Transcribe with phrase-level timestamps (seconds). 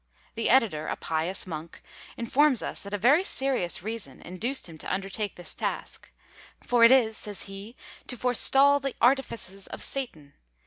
[0.33, 1.83] The editor, a pious monk,
[2.17, 6.11] informs us that a very serious reason induced him to undertake this task:
[6.63, 7.75] for it is, says he,
[8.07, 10.33] to forestal the artifices of Satan.